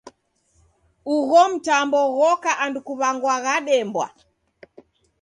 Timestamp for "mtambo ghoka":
1.51-2.51